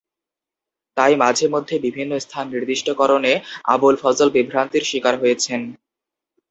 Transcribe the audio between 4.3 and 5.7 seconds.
বিভ্রান্তির শিকার হয়েছেন।